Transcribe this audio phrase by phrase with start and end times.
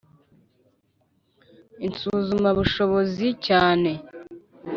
[1.85, 3.91] insuzumabushobozi cyane